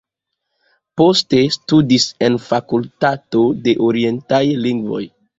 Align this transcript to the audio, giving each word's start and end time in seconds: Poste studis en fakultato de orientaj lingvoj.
Poste 0.99 1.41
studis 1.55 2.07
en 2.27 2.37
fakultato 2.45 3.43
de 3.67 3.75
orientaj 3.89 4.41
lingvoj. 4.65 5.03